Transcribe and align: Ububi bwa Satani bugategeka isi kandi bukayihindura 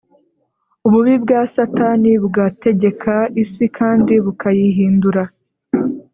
Ububi 0.85 1.13
bwa 1.23 1.39
Satani 1.55 2.11
bugategeka 2.21 3.13
isi 3.43 3.65
kandi 3.77 4.13
bukayihindura 4.25 5.23